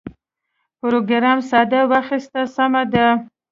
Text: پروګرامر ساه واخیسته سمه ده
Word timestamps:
پروګرامر 0.79 1.43
ساه 1.49 1.81
واخیسته 1.91 2.41
سمه 2.55 2.83
ده 2.93 3.07